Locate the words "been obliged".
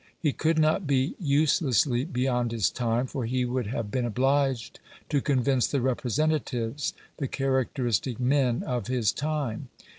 3.91-4.79